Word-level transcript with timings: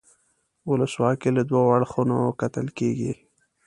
ولسواکي 0.69 1.29
له 1.37 1.43
دوو 1.49 1.73
اړخونو 1.77 2.17
کتل 2.41 2.67
کیږي. 2.77 3.11